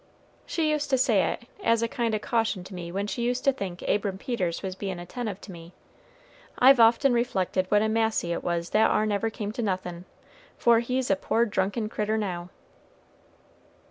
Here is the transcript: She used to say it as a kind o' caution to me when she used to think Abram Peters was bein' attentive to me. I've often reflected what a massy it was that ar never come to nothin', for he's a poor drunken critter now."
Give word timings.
She 0.47 0.71
used 0.71 0.89
to 0.89 0.97
say 0.97 1.21
it 1.31 1.43
as 1.63 1.83
a 1.83 1.87
kind 1.87 2.15
o' 2.15 2.17
caution 2.17 2.63
to 2.63 2.73
me 2.73 2.91
when 2.91 3.05
she 3.05 3.21
used 3.21 3.43
to 3.43 3.53
think 3.53 3.83
Abram 3.83 4.17
Peters 4.17 4.63
was 4.63 4.73
bein' 4.73 4.97
attentive 4.97 5.39
to 5.41 5.51
me. 5.51 5.73
I've 6.57 6.79
often 6.79 7.13
reflected 7.13 7.67
what 7.69 7.83
a 7.83 7.87
massy 7.87 8.31
it 8.33 8.43
was 8.43 8.71
that 8.71 8.89
ar 8.89 9.05
never 9.05 9.29
come 9.29 9.51
to 9.51 9.61
nothin', 9.61 10.05
for 10.57 10.79
he's 10.79 11.11
a 11.11 11.15
poor 11.15 11.45
drunken 11.45 11.87
critter 11.87 12.17
now." 12.17 12.49